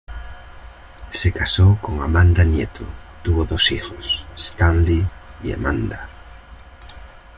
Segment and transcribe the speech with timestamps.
[1.11, 2.83] Se casó con Amanda Nieto,
[3.23, 5.05] tuvo dos hijos, Stanley
[5.43, 6.09] y Amanda.